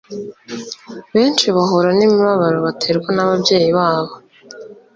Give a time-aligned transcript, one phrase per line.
[1.13, 4.13] Benshi bahura nimibabaro baterwa nababyeyi babo